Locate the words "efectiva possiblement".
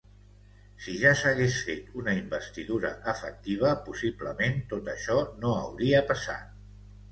3.15-4.59